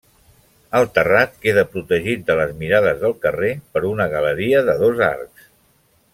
El 0.77 0.85
terrat 0.93 1.35
queda 1.43 1.63
protegit 1.73 2.23
de 2.31 2.37
les 2.39 2.55
mirades 2.63 2.99
del 3.05 3.15
carrer 3.27 3.53
per 3.77 3.85
una 3.93 4.09
galeria 4.15 4.65
de 4.71 4.77
dos 4.83 5.07
arcs. 5.13 5.49